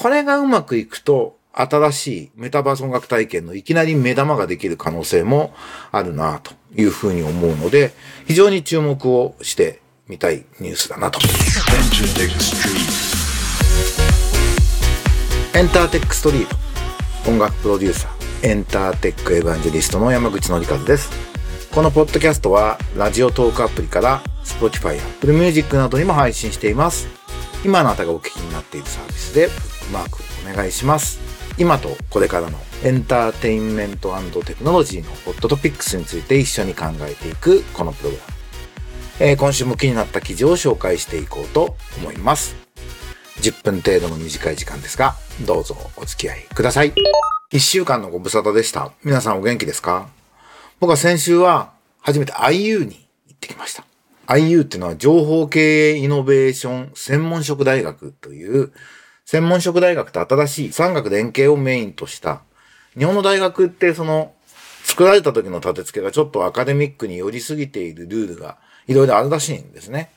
[0.00, 5.52] これがうまくいくと、新しいメタバース音楽体験のいきなり目玉ができる可能性も
[5.92, 7.92] あるなというふうに思うので、
[8.26, 11.20] 非常に注目をしてみたいニュースだなと。
[15.54, 16.56] エンターテックストリート。
[17.30, 21.10] 音楽プロデューサーエンターテックエヴァンジェリストの山口のりかずです。
[21.74, 27.06] このポッドキャストはラジオトークアプリから Spotify、Apple Music などにも配信しています。
[27.66, 29.50] 今あなたがお聞きになっているサービスで
[29.90, 31.20] マークお願いします
[31.58, 38.32] 今とこれからのエンターテインメントテクノロジーのホットトピックスについて一緒に考えていくこのプログラム、
[39.30, 42.70] えー、今週も気になった記事を紹介していこうと思います
[43.40, 45.14] 10分程度の短い時間ですが、
[45.46, 46.92] どうぞお付き合いください。
[47.52, 48.92] 1週間のご無沙汰でした。
[49.02, 50.08] 皆さんお元気ですか？
[50.78, 53.84] 僕は先週は初めて IU に行ってきました。
[54.26, 58.72] IU っていうのは情報経営イノベーション専門職大学という
[59.30, 62.42] 専門職大学と新しい産学連携をメインとした
[62.98, 64.32] 日本の大学ってその
[64.82, 70.10] 作られた時の立て付けがちょっとアカデミックに寄りすぎているルールがいろいろあるらしいんですね。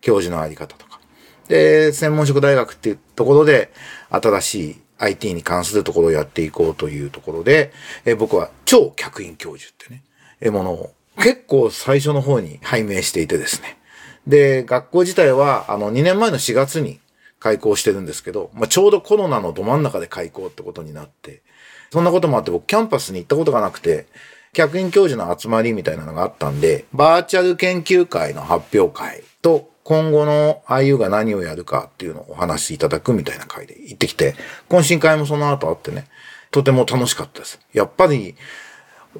[0.00, 0.98] 教授のあり方とか。
[1.46, 3.72] で、専門職大学っていうところで、
[4.10, 7.72] 新しい IT に関するところをやっていこうというところで、
[8.04, 10.02] え僕は超客員教授ってね、
[10.40, 13.78] えものを結構最初の方に拝命していてですね。
[14.26, 16.98] で、学校自体は、あの、2年前の4月に
[17.46, 21.42] 開校してるんですけど、まあ、ちょうどコロナのど真ん中で開校ってことになって、
[21.92, 24.06] そんなこともあって僕キャンパスに行ったことがなくて、
[24.52, 34.34] 客員教授の集まりみたいなのがあったんで、バーチャル研究会の発表会と今後の IU が何をやるかっていうのをお話しいただくみたいな回で行ってきて、
[34.68, 36.08] 懇親会もその後あってね、
[36.50, 37.60] とても楽しかったです。
[37.72, 38.34] やっぱり、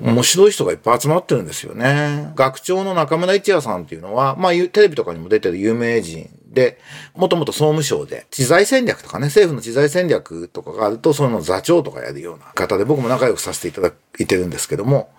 [0.00, 2.32] 面白い人がいっぱい集まってるんですよね。
[2.34, 6.78] 学長の中村一也さんっていうのは、まあ、テレビとかにも出てる有名人で、
[7.14, 15.10] もともと総務省で、知財戦略とかね、政府の知財戦略とかがあると、その座長とかやるような方で、僕も仲良くさせていただいてるんですけども、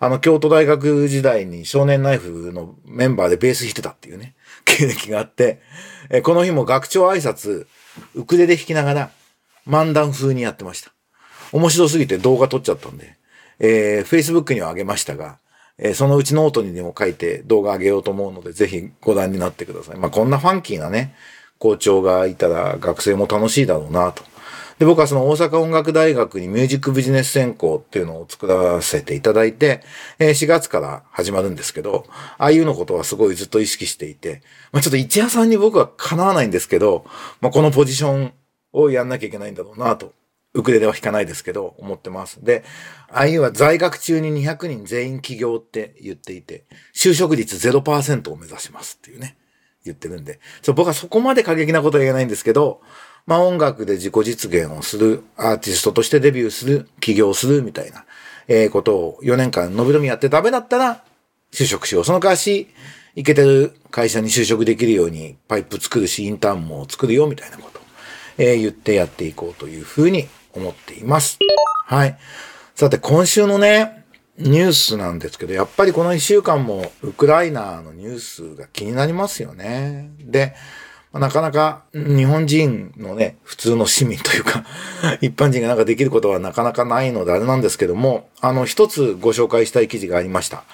[0.00, 4.34] あの、京都大学時代に少年ナイフのメンバーでベース弾いてたっていうね、
[4.66, 5.60] 経歴があって、
[6.10, 7.66] えこの日も学長挨拶、
[8.16, 9.10] ウクレレ弾きながら、
[9.68, 10.92] 漫談風にやってました。
[11.52, 13.16] 面白すぎて動画撮っちゃったんで、
[13.60, 15.38] えー、Facebook にはあげましたが、
[15.80, 19.98] えー、そのうちノートにでも書いて動画あげようと思うので、ぜひご覧になってください。
[19.98, 21.14] まあ、こんなファンキーなね、
[21.58, 24.22] 校長がいたら学生も楽しいだろうなと。
[24.78, 29.82] で、僕はその大阪音楽大学にミュージックビジネス専攻っていうのを作らせていただいて、
[30.18, 32.06] え4月から始まるんですけど、
[32.38, 34.40] ああいうのことはすごいずっと意識していて、
[34.72, 37.04] まあちょっと一夜さんに僕は叶わないんですけど、
[37.42, 38.32] まあこのポジション
[38.72, 40.14] をやんなきゃいけないんだろうなと。
[40.52, 42.44] ウクレレは弾かないですけど、思ってます。
[42.44, 42.64] で、
[43.08, 49.36] ああいうは在学中に200人全員起業って言っていて、就職率0%を目指しますっていうね、
[49.84, 52.80] 言ってるんで、そう僕はそこまで過激なことは言えないんですけど、
[53.26, 58.04] まあ音楽で自己実現をする、アーティストとしてデビューする、起業するみたいな、
[58.48, 61.04] えー、ことを4年間伸び伸びやってダメだったら
[61.52, 62.04] 就職しよう。
[62.04, 62.68] その代わし、
[63.14, 67.80] いけてる会社に就職できるようにパイプ作るし、インターンも作るよみたいなこと、
[68.38, 71.38] えー、言ってやっていこうというふうに思っています。
[71.86, 72.18] はい。
[72.74, 74.04] さて今週のね、
[74.38, 80.10] ニュースなんですけど、やっぱりこの一週間もウクライナのニュースが気になりますよね。
[80.18, 80.54] で、
[81.12, 84.64] なかなか日本人のね、普通の市民というか
[85.20, 90.64] 一般人がなんかできることはなかなかないのであれなんですけども、あの、一つご紹介したい記事がありました。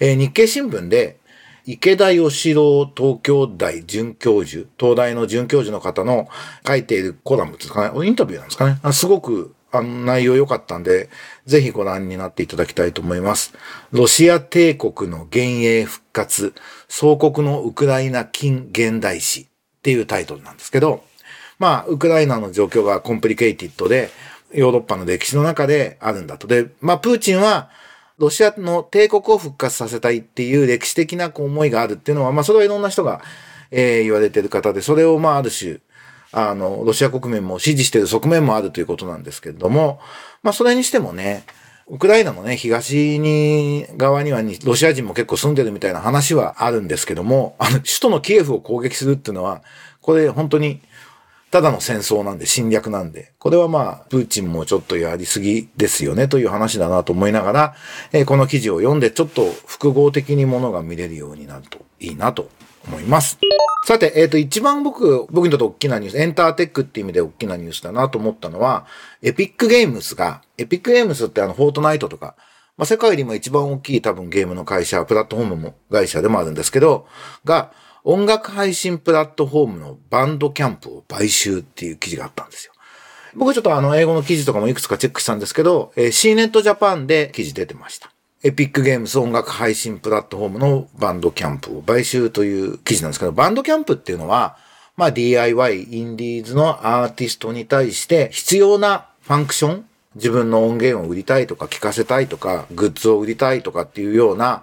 [0.00, 1.18] えー、日経新聞で、
[1.66, 6.28] 池田義郎東京大准教授、東大の准教授の方の
[6.66, 8.92] 書いているコラムですかね、インタビューなんですかね。
[8.92, 11.08] すごくあの内容良かったんで、
[11.46, 13.54] ぜひご覧になっていただきたいと思います。
[13.92, 16.54] ロシア帝国の幻影復活、
[16.88, 19.46] 総国のウクライナ近現代史っ
[19.82, 21.02] ていうタイトルなんですけど、
[21.58, 24.10] まあ、ウクライナの状況がコンプリケイティッドで、
[24.52, 26.46] ヨーロッパの歴史の中であるんだと。
[26.46, 27.70] で、まあ、プーチンは、
[28.18, 33.22] ロシアの帝国を復活させたいっていう歴史的な思いがあるっていうのは、まあ、それはいろんな人が、
[33.70, 35.78] えー、言われてる方で、それを、まあ、ある種、
[36.32, 40.00] あの、ロシア国民も支持している側面もあるということなんですけれども、
[40.42, 41.44] まあ、それにしてもね、
[41.86, 49.62] ウクライナのね、東に、側には、ロシア人も結構住んでるみたいな話はあるんですけども、あの、首都のキエフを攻撃するっていうのは、
[50.00, 50.80] これ本当に、
[51.54, 57.74] ただの戦争なんで、侵略なんで、これはまあ、プーチンもちょっとやりすぎですよねという話だなと思いながら、
[58.10, 62.50] えー、この記事を読んでちょっと複合的にものが見れるようになるといいなと
[62.88, 63.38] 思います。
[63.86, 68.86] さて、えっ、ー、と、一番僕、僕にとって大きなニュース、エンターテックっていう意味で大きなニュースだなと思ったのは、
[69.22, 72.34] エピックゲームスが、エピックゲームスってあの、フォートナイトとか、
[72.76, 77.06] まあ、世界で今一番大きい多分ゲームの会社、プラットフォームも会社でもあるんですけど、
[77.44, 77.70] が、
[78.04, 82.74] 音楽配信プラットフォームのバンドキャンプを買収っていう記事があったんですよ。
[83.34, 88.12] 僕ちょっとあの、英語の記事とかもいくつかチェックしたんですけど、えー、CNET Japan で記事出てました。
[88.42, 94.58] エピックゲームス音楽配信プラットフォームのバンドキャンプを買収という記事なんですけど、バンドキャンプっていうのは、
[94.98, 99.86] まあ DIY、インディーズのアーティストに対して必要なファンクション、
[100.16, 104.62] 自分の音源を売りたいとか聞かせたいとか、グッズを売りたいとかっていうような、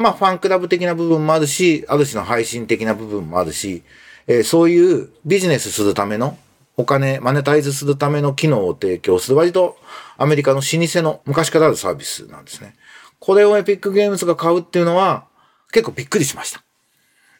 [0.00, 3.82] まあファンクラブ的な部分もあるし、ある種の配信的な部分もあるし、
[4.26, 6.38] えー、そういうビジネスするための
[6.78, 9.76] お金、マネタイズするための機能を提供する割と
[10.16, 12.74] アメリカの老舗の昔からあるサービスなんですね。
[13.18, 15.26] これをエピックゲームズが買うっていうのは
[15.70, 16.62] 結構びっくりしました。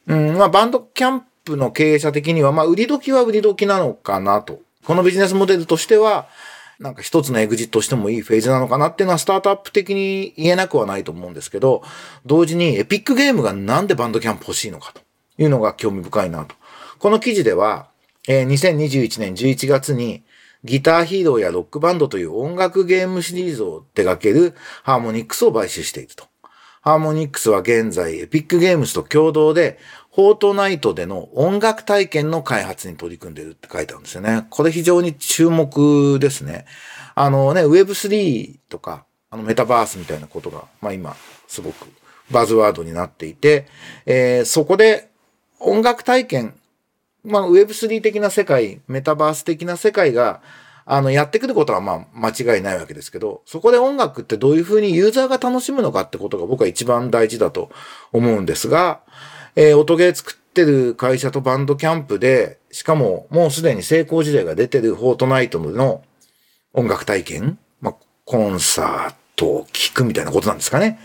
[0.07, 4.61] うん、まあバンドキャンプの経営者的には、まあ売り時は売り時なのかなと。
[4.85, 6.29] このビジネスモデルとしては、
[6.81, 11.83] なんか一つのエグジットしてもいいフェーズなのかなっていうのはスタートアップ的に言えなくはないと思うんですけど、
[12.25, 15.03] 同時にエピックゲームがなんでバンドキャンプ欲しいのかと
[15.37, 16.55] いうのが興味深いなと。
[16.99, 17.91] この記事では、
[18.27, 20.25] えー、2021年11月に
[20.65, 26.25] ギターヒーローやロックバンドという音楽ゲームシリーズを手掛けるハーモニックスを買収していると。
[26.81, 29.79] ハーモニックスは現在エピックゲームズと共同で
[30.15, 34.47] フォートナイトでの音楽体験の開発に取り組んでるって書いてあるんですよね。
[34.51, 36.67] これ非常に注目ですね。
[37.15, 41.15] あのね、Web3 とか、あのメタバースみたいなことが、まあ今、
[41.47, 41.87] すごく
[42.31, 43.67] バズワードになっていて、
[44.05, 45.11] えー、そこで
[45.61, 46.55] 音楽体験、
[47.25, 50.41] まあ Web3 的な世界、メタバース的な世界が、
[50.87, 57.71] あの、やってくることはまあ間違いないわけですけど、そこで音楽ってどういうふうにユーザーが楽しむのかってことが僕は一番大事だと
[58.13, 59.03] 思うんですが、
[59.57, 66.03] えー、音ゲー作ってる会社とバンドキャンプで、しかももうすでに成功事例が出てるフォートナイトの
[66.73, 67.95] 音楽体験、まあ、
[68.25, 70.99] コンサートを聴くみたいなことなんですかね。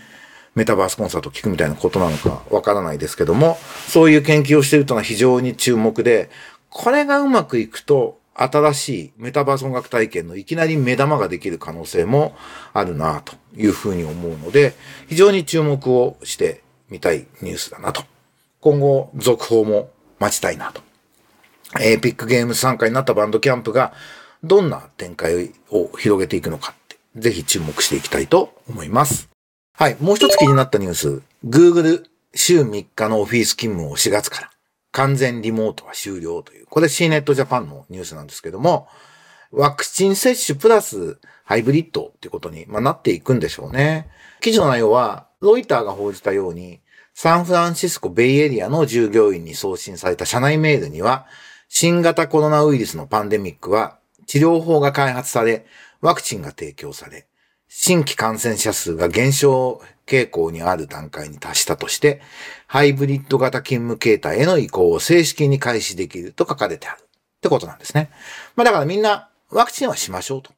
[0.54, 3.58] メタバースコンサートを聴くみたいなことなのかわからないですけども、
[3.88, 6.30] そういう研究をしているというのは非常に注目で、
[6.70, 12.36] これがうまくいくと、新しいメタバース音楽体験のいきなり目玉ができる可能性も
[12.74, 14.74] あるなというふうに思うので、
[15.08, 18.04] 非常に注目をしてみたいニュースだなと
[18.66, 20.82] 今後続報も待ちたいなと。
[21.80, 23.94] エピックゲーム参加になったバンドキャンプが
[24.44, 29.30] どんな展開を広げていくのかって、ぜひ注目していきたいと思います。
[29.74, 29.98] はい。
[30.00, 31.22] もう一つ気になったニュース。
[31.46, 34.50] Google 週3日のオフィス勤務を4月から
[34.94, 38.88] 完全リモートは終了という、これ CNET Japan のニュースなんですけども、
[39.52, 44.10] ワクチン接種プラスハイブリッドっていうことに、まあ、なっていくんでしょうね。
[44.42, 46.82] 記事の内容は、ロイターが報じたように、
[47.18, 51.28] サンフランシスコベイエリアの従業員に送信された社内メールには、
[51.70, 55.66] 新型コロナウイルスのパンデミックは治療法が開発され、
[56.02, 57.26] ワクチンが提供され、
[57.70, 62.22] 新規感染者数が減少傾向にある段階に達したとして、
[62.68, 67.06] ハイブリッド型勤務形態への移行を正式に開始できると書かれてあるっ
[67.40, 68.10] てことなんですね。
[68.58, 70.52] まあだからみんなワクチンはしましょうと。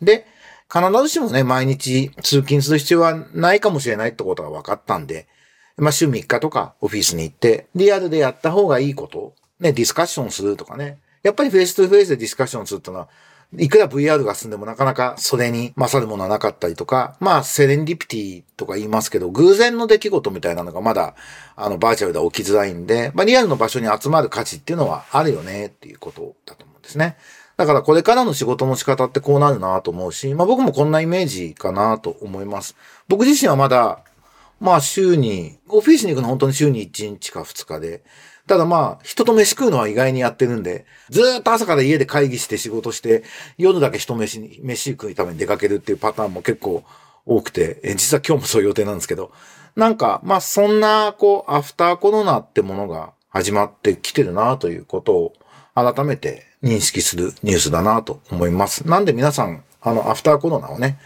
[0.00, 0.26] で、
[0.72, 5.28] 必ずしもね、毎日通勤する必要はないかもしれないってことが分かったんで、
[5.78, 10.98] まあ、週3日とかオフィスに行って、リアルでやった方がいいこと、ね、ディスカッションするとかね。
[11.22, 13.08] やっぱり face to face でディスカッションするってのは、
[13.56, 21.14] いくら VR が進んでもなかなかそれに勝るものはなかったりとか、まあ、セレンディピティとか言いますけど、偶然の出来事みたいなのがまだ、
[21.56, 27.16] あの、バーチャルでは起きづらいんで、まあ、リアルの場所に集まる価値っていうのはあるよねっていうことだと思うんですね。
[27.56, 32.76] だからこれからの仕事の仕方ってこうなるなと思うし、まあ僕もこんなイメージかなと思います。
[33.08, 34.04] 僕自身はまだ
[34.60, 38.02] まあ週に、オフィスに行くのは本当に週に1日か2日で、
[38.46, 43.22] ただまあ、人と飯食うのは意外にやってるんで、ずっと朝から家で会議して仕事して、
[43.58, 46.82] 夜だけ人飯に、飯食うために出かけるっていうパターンも結構
[47.26, 49.32] 多くて、実は今日もそういう予定なんですけど、
[49.76, 55.32] なんか、まあそんな、こう、アフターコロナってものが始まってきてるなということを
[55.74, 58.88] 改めて認識するニュースだなと思います。
[58.88, 60.98] なんで皆さん、あの、アフターコロナをね、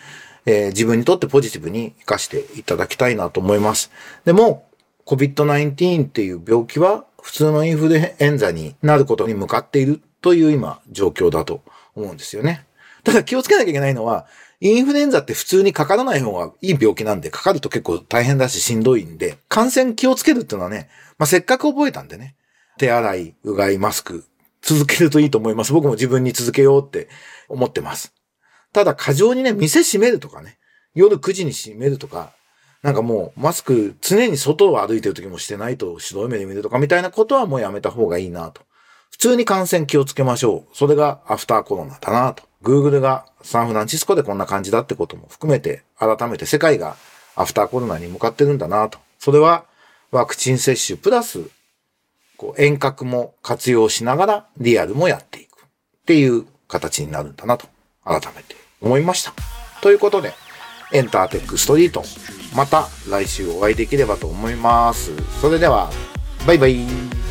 [0.47, 3.91] えー、自分にとってポジティブに活かしていただきたいなと思います。
[4.25, 4.67] でも、
[5.07, 11.63] COVID-19 っていう病気は普通のインフルエンザになることに向かっているという今状況だと
[11.95, 12.67] 思うんですよね。
[13.05, 14.27] ただ気をつけなきゃいけないのは、
[14.61, 22.37] インフルエンザって普通にかからない方がいい病気なんで、かかると結構大変だししんどいんで、感染気をつけるっていうのはね、まあ、せっかく覚えたんでね、
[22.79, 24.25] 手洗い、うがい、マスク、
[24.63, 25.73] 続けるといいと思います。
[25.73, 27.09] 僕も自分に続けようって
[27.49, 28.15] 思ってます。
[28.73, 30.59] ただ過剰にね、店閉めるとかね、
[30.95, 32.33] 夜9時に閉めるとか、
[32.83, 38.63] なんかもうマスク常に外を歩いてる時もしてないと白い目で見るとかみたいなことはもうやめた方がいいなと。
[39.11, 40.77] 普通に感染気をつけましょう。
[40.77, 42.43] それがアフターコロナだなと。
[42.63, 46.97] Google がサンフランシスコでこんな感じだってことも含めて、改めて世界が
[47.37, 48.99] アフターコロナに向かってるんだなと。
[49.19, 49.65] それは
[50.11, 51.41] ワクチン接種プラス、
[52.37, 55.69] こう遠隔も活用しながらリアルもやっていくっ
[56.07, 57.67] ていう形になるんだなと、
[58.05, 59.33] 改めて思いました。
[59.81, 60.35] ということで、
[60.93, 62.05] エンターテックストリート、
[62.55, 65.13] また来週お会いできればと思います。
[65.41, 65.91] それでは、
[66.47, 67.22] バイバイ。